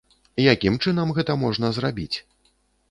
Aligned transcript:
Якім 0.53 0.79
чынам 0.85 1.07
гэта 1.19 1.37
можна 1.45 1.73
зрабіць? 1.81 2.13